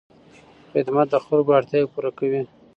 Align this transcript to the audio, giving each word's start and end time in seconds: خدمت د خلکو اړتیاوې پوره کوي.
خدمت 0.71 1.07
د 1.11 1.15
خلکو 1.25 1.51
اړتیاوې 1.57 1.91
پوره 1.93 2.11
کوي. 2.19 2.41